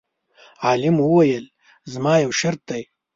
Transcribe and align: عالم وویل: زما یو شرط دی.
عالم 0.63 0.95
وویل: 1.01 1.45
زما 1.91 2.13
یو 2.23 2.31
شرط 2.39 2.61
دی. 2.69 2.83